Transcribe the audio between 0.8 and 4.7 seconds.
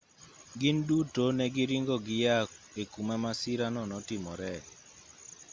duto ne giringo giyaa e kuma masirano notimoree